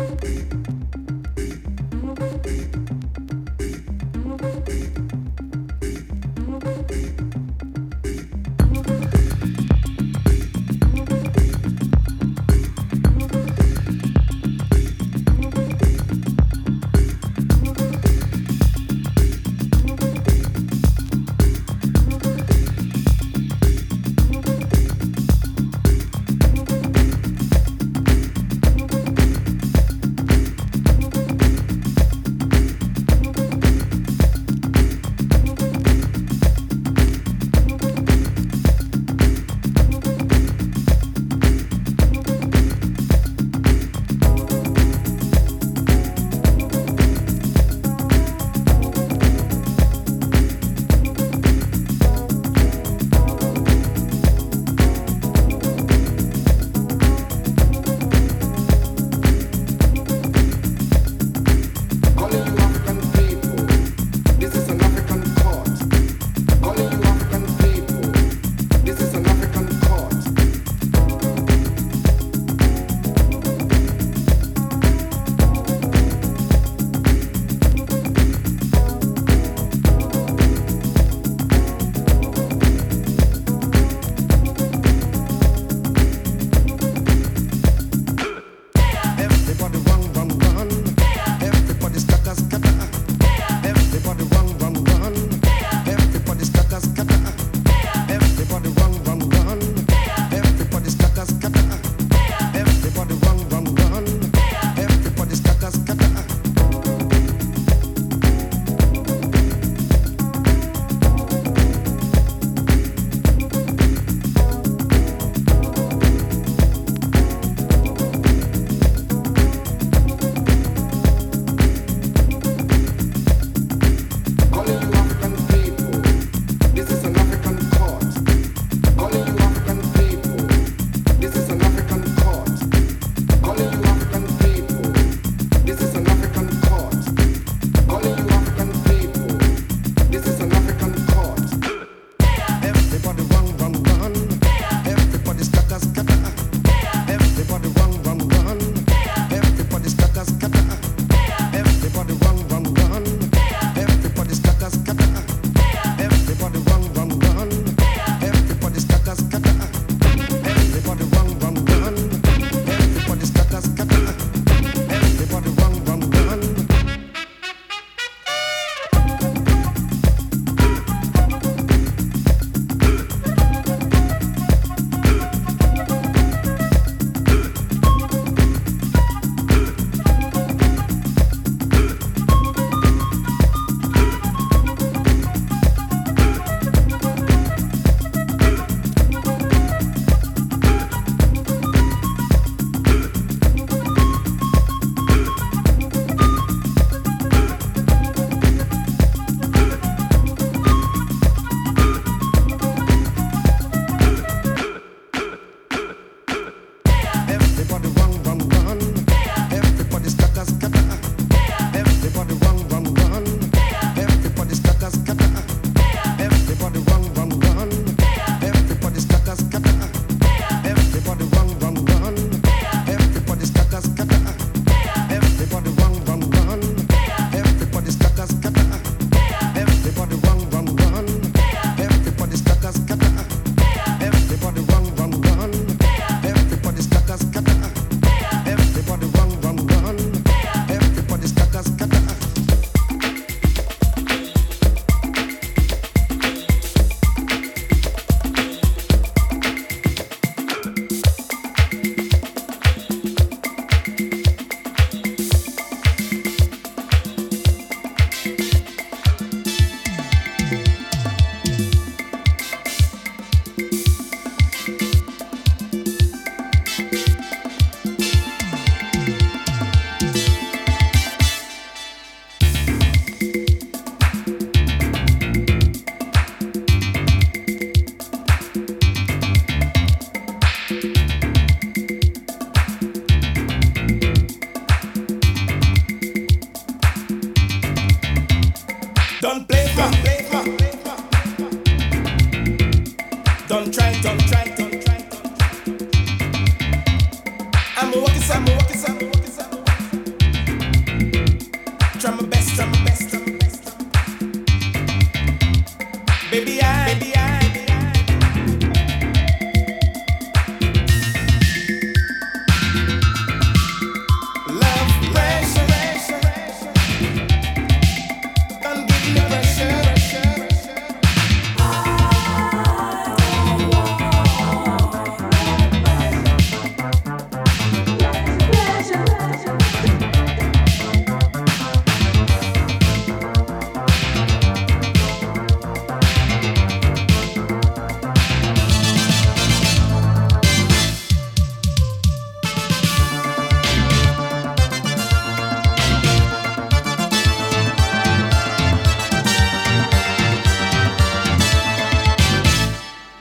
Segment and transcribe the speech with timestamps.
[0.00, 0.79] Thank you.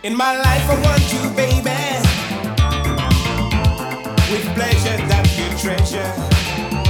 [0.09, 1.69] In my life, I want you, baby,
[4.31, 6.11] with pleasure that you treasure.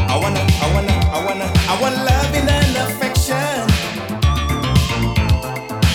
[0.07, 3.59] I wanna, I wanna, I wanna, I want loving and affection.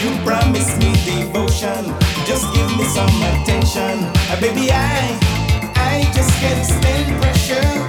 [0.05, 4.05] You promise me devotion, just give me some attention.
[4.29, 5.17] Uh, baby, I,
[5.77, 7.84] I just can't stand pressure.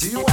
[0.00, 0.29] Do you want-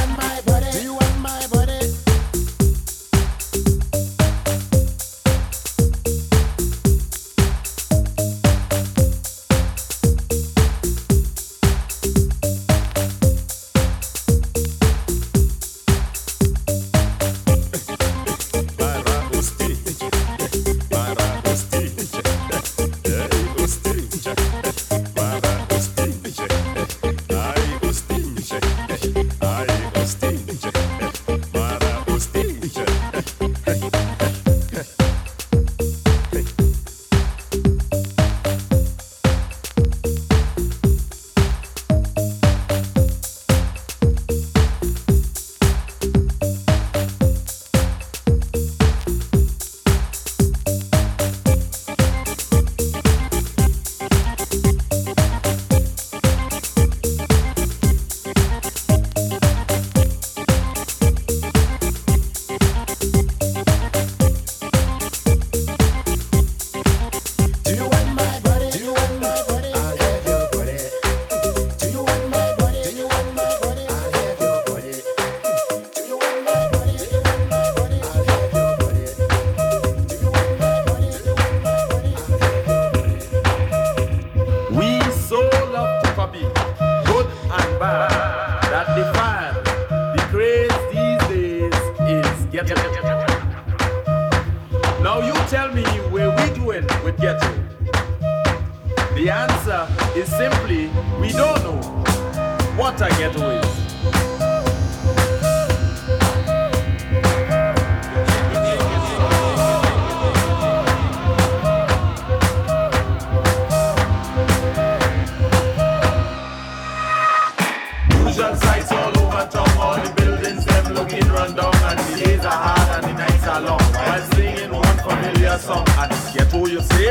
[125.67, 127.07] some and ghetto, you see.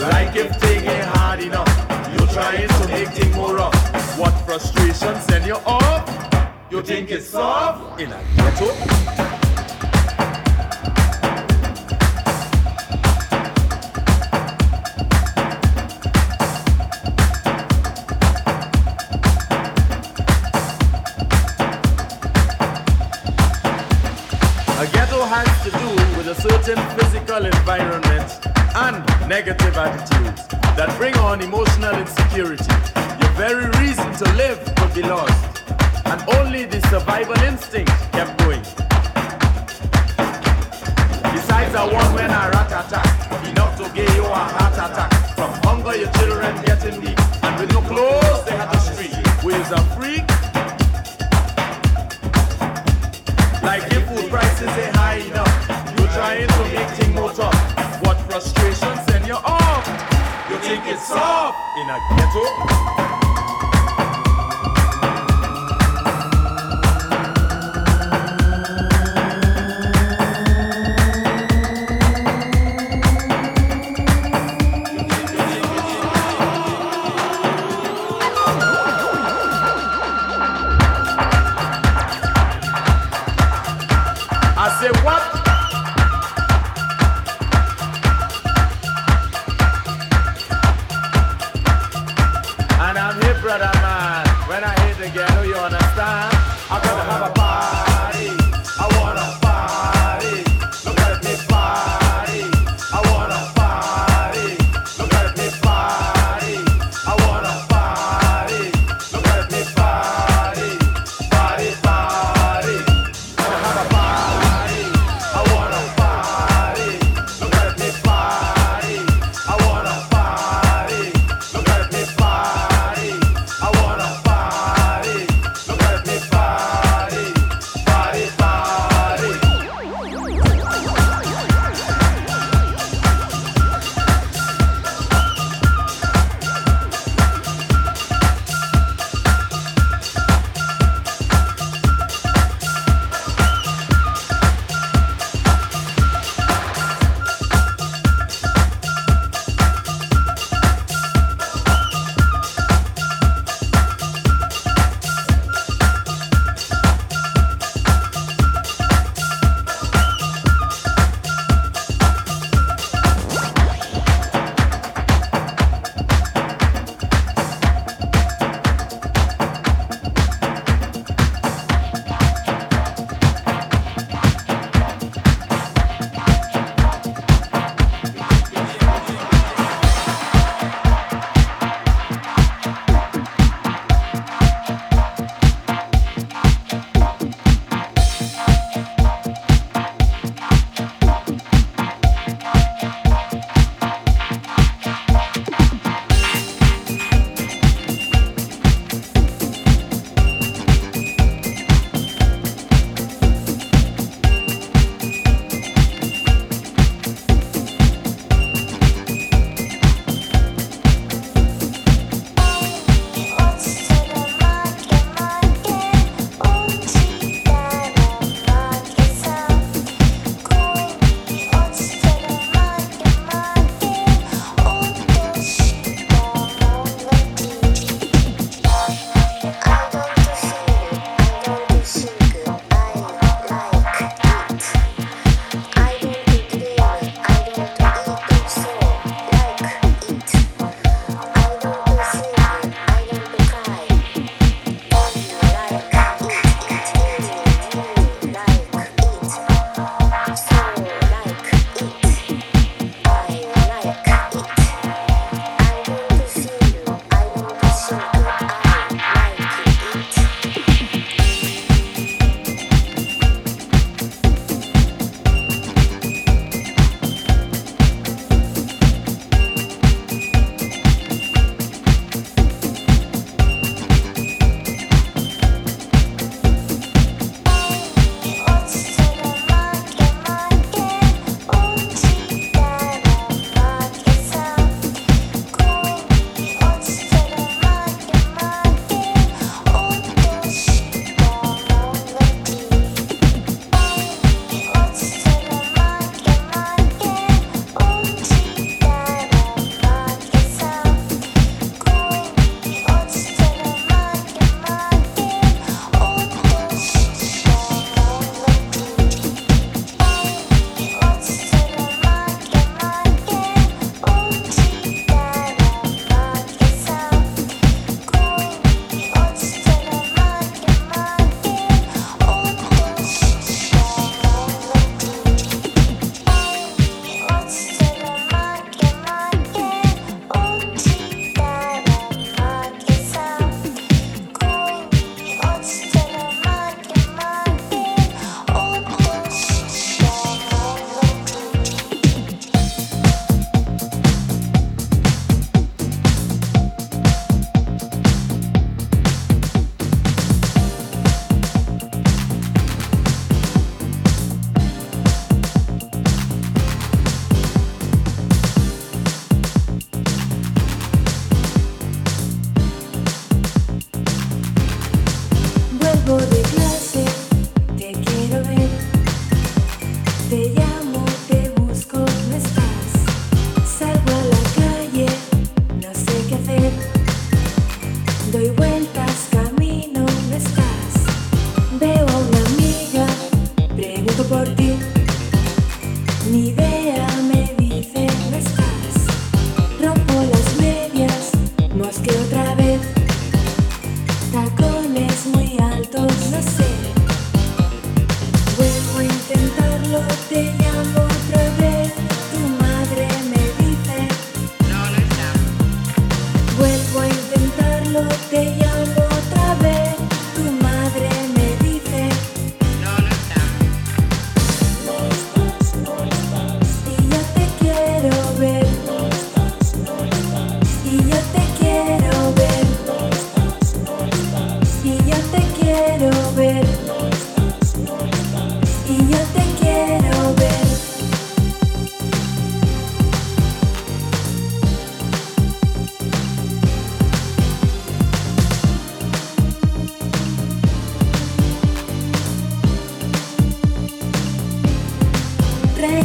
[0.00, 1.68] Like if things ain't hard enough,
[2.16, 3.74] you're trying to make things more rough.
[4.16, 6.04] What frustration send you off?
[6.70, 9.45] You think it's soft in a ghetto?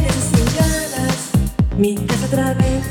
[0.02, 1.18] aire sin ganas,
[1.78, 2.84] mi casa otra vez.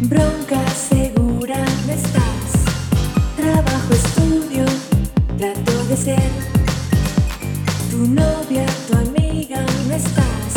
[0.00, 2.48] Bronca segura no estás.
[3.36, 4.64] Trabajo, estudio,
[5.36, 6.30] trato de ser.
[7.90, 10.52] Tu novia, tu amiga no estás.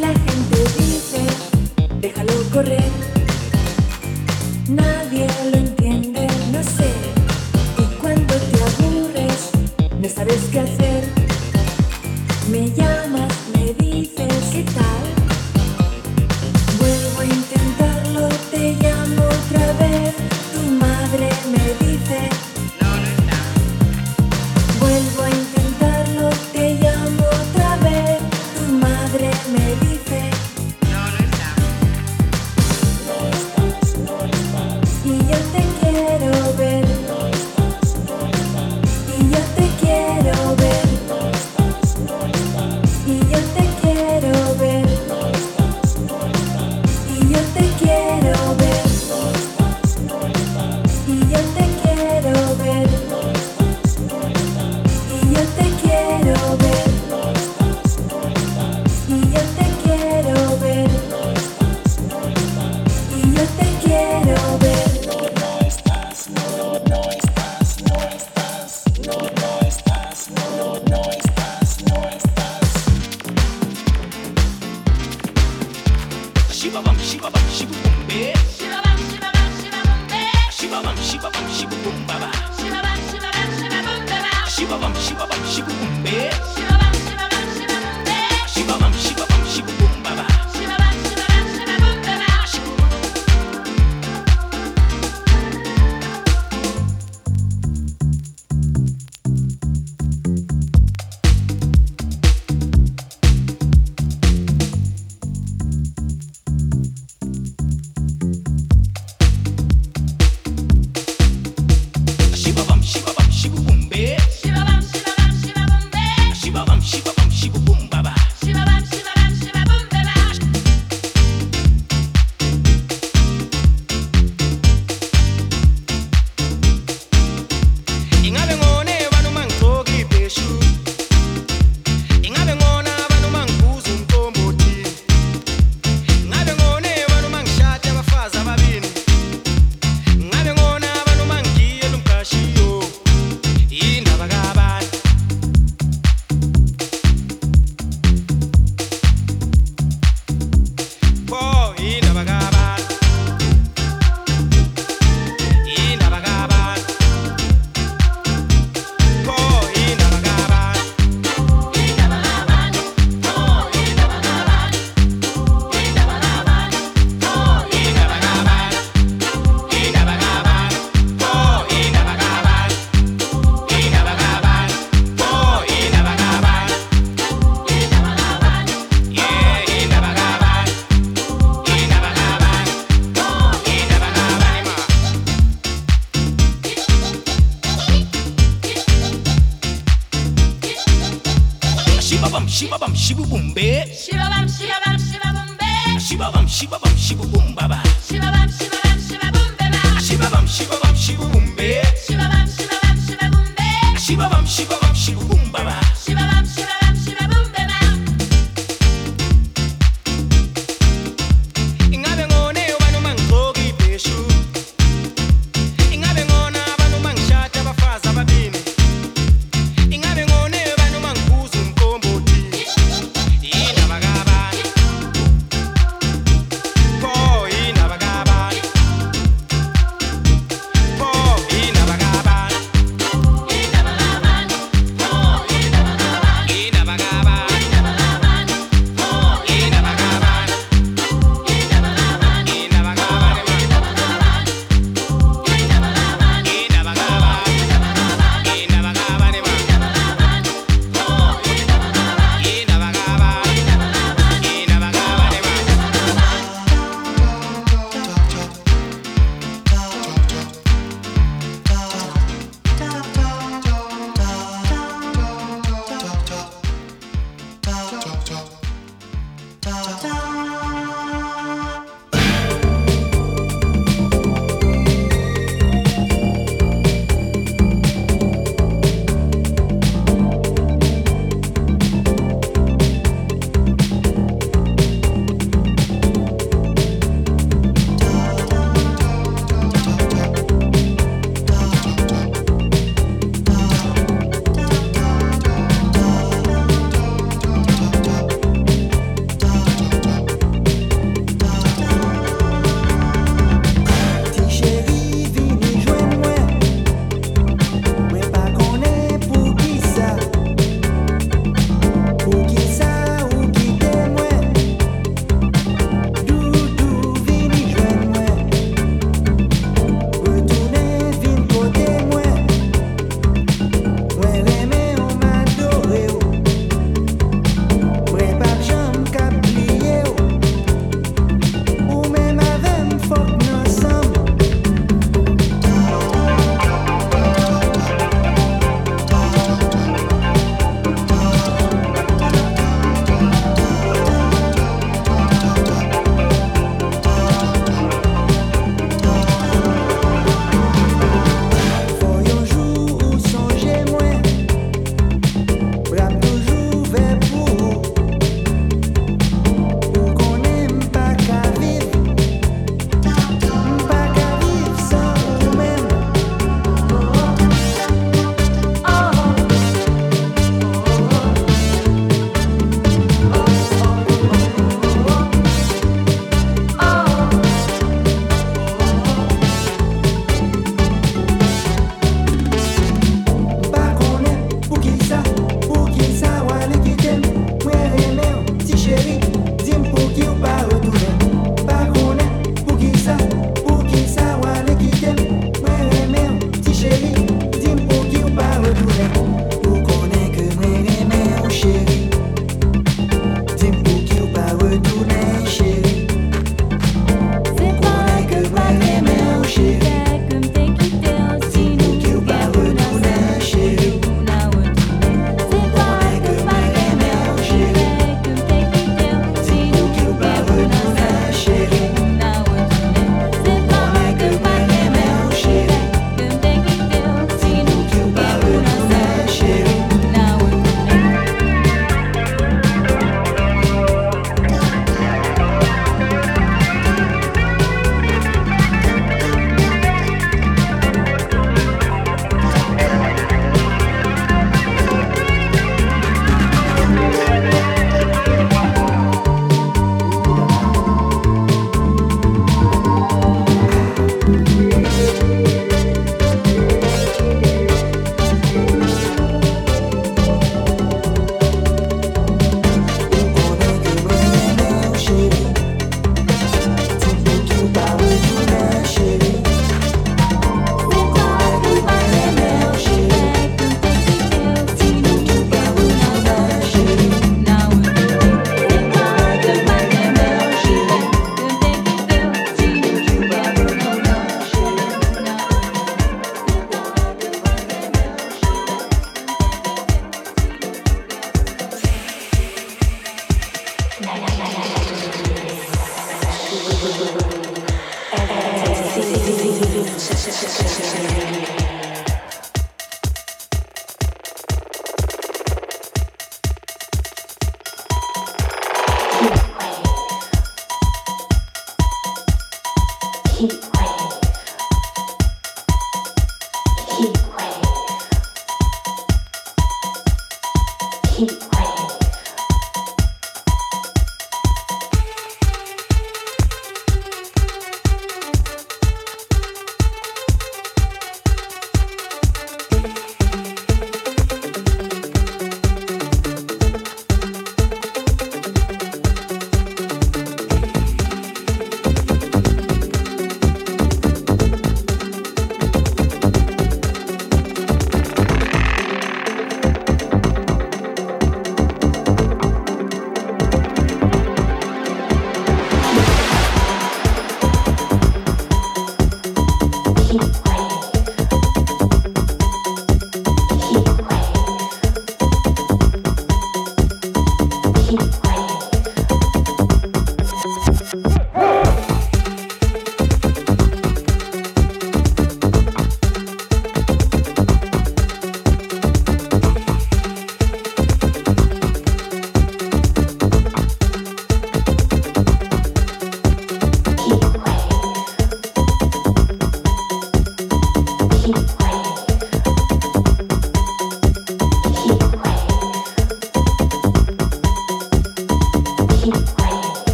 [0.00, 1.22] La gente dice,
[2.00, 2.90] déjalo correr.
[4.68, 6.92] Nadie lo entiende, no sé.
[7.78, 9.50] Y cuando te aburres,
[10.00, 11.17] no sabes qué hacer.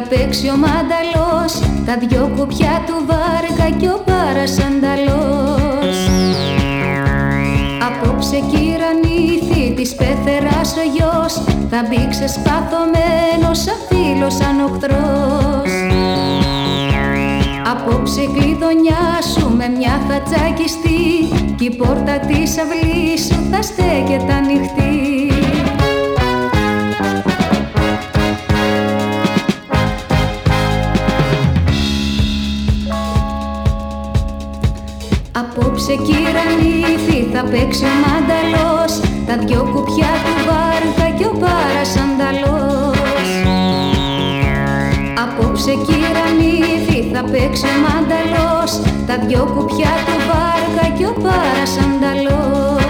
[0.00, 1.52] Θα παίξει ο μάνταλος.
[1.86, 5.96] Τα δυο κουπιά του βάργα κι ο παρασανταλός.
[7.88, 11.32] Απόψε κυρανήθη της πέθερας ο γιος.
[11.70, 15.70] Θα μπει ξεσπαθωμένος σαν φίλος σαν οχθρός.
[17.72, 21.02] Απόψε κλειδονιά σου με μια θα τσακιστεί
[21.56, 25.29] Κι η πόρτα της αυλής σου θα στέκεται ανοιχτή
[37.32, 38.92] θα παίξει ο μάνταλος
[39.26, 43.28] Τα δυο κουπιά του βάρκα και ο παρασανταλός
[45.22, 48.70] Απόψε κυρανήθη θα παίξει ο μάνταλος
[49.06, 52.89] Τα δυο κουπιά του βάρκα και ο παρασανταλός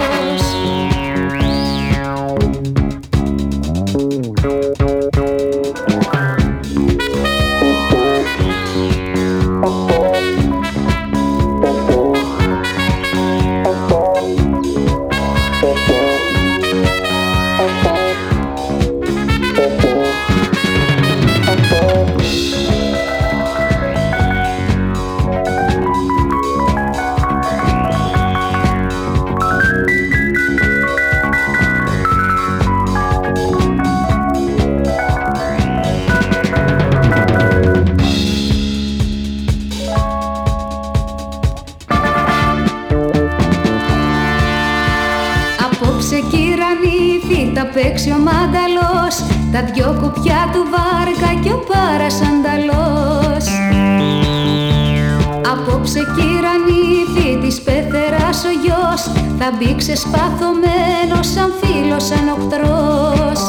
[59.93, 63.39] ξεσπαθωμένος σαν φίλος σαν οχτρός.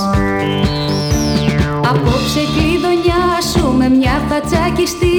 [1.90, 5.16] Απόψε κλειδονιά σου με μια θα τσακιστεί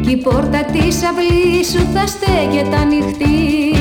[0.00, 3.71] Κι η πόρτα της αυλής σου θα στέκεται ανοιχτή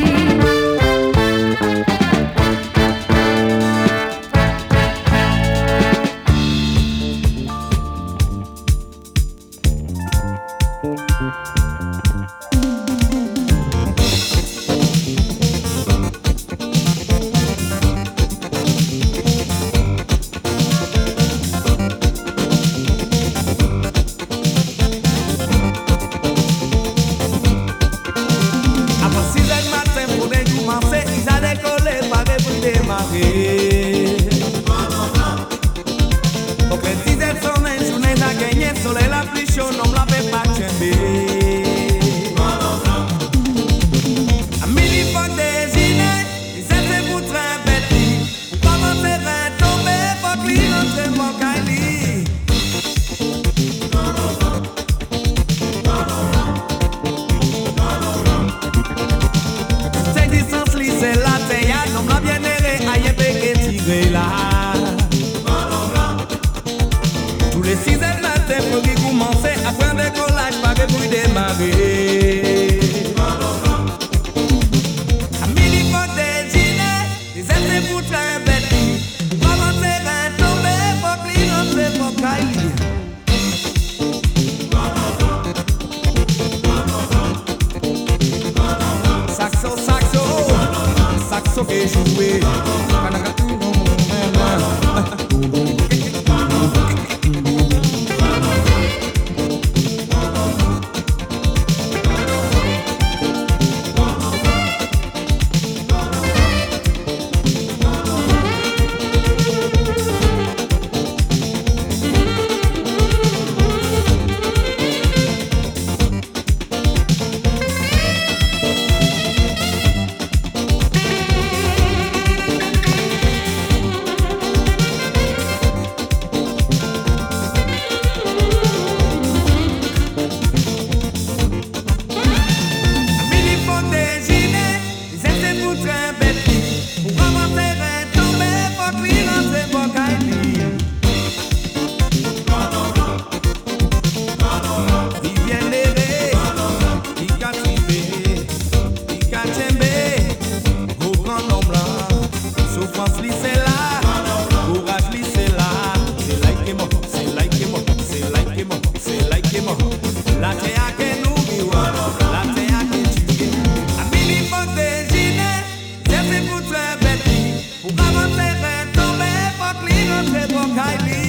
[170.73, 171.20] Kylie.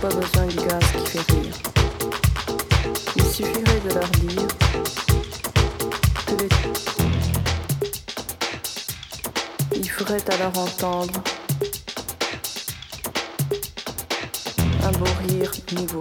[0.00, 1.54] Pas besoin du gaz qui fait rire.
[3.16, 4.46] Il suffirait de leur dire
[6.26, 6.48] que les...
[9.74, 11.20] Il ferait alors entendre
[14.84, 15.98] un beau rire nouveau.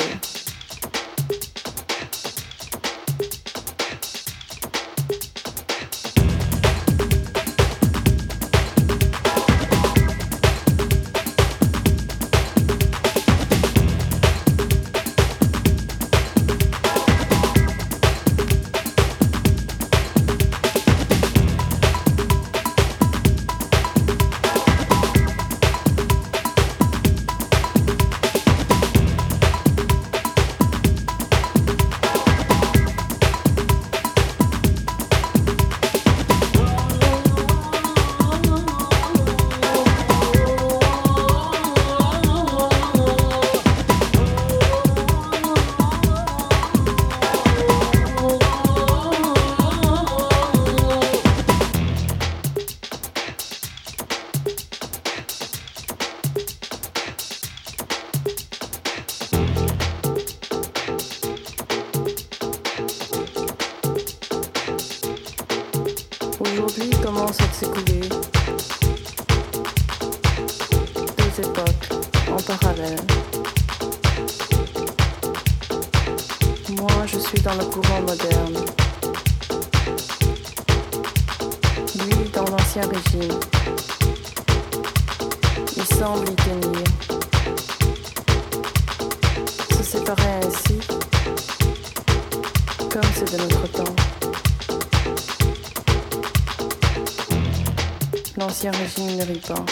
[98.58, 99.66] L'ancien régime ne rit pas.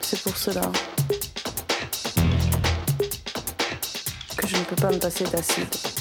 [0.00, 0.62] C'est pour cela
[4.34, 5.93] que je ne peux pas me passer d'acide.